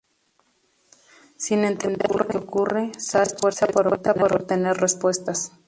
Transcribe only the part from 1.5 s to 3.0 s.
entender lo que ocurre,